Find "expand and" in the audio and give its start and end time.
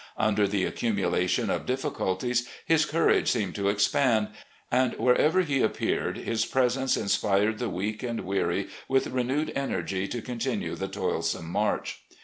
3.69-4.95